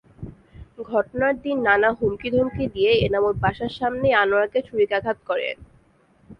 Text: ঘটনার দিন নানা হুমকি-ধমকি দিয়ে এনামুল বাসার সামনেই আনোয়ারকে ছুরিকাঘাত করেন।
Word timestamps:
ঘটনার 0.89 1.33
দিন 1.41 1.57
নানা 1.63 1.89
হুমকি-ধমকি 1.91 2.65
দিয়ে 2.67 2.91
এনামুল 3.05 3.33
বাসার 3.39 3.71
সামনেই 3.79 4.17
আনোয়ারকে 4.21 4.59
ছুরিকাঘাত 4.61 5.17
করেন। 5.25 5.55